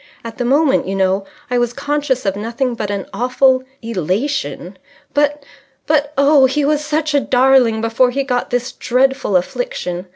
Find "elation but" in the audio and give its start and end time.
3.83-5.43